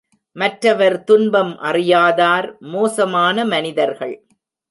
மற்றவர் 0.35 1.03
துன்பம் 1.03 1.51
அறியாதார் 1.59 2.57
மோசமான 2.59 3.45
மனிதர்கள். 3.45 4.15